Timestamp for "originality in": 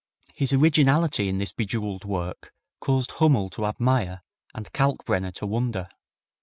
0.51-1.37